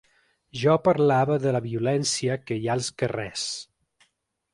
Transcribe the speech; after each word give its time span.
Jo 0.59 0.77
parlava 0.85 1.35
de 1.43 1.53
la 1.55 1.61
violència 1.65 2.37
que 2.47 2.57
hi 2.61 2.65
ha 2.71 2.79
als 2.79 2.89
carrers. 3.03 3.45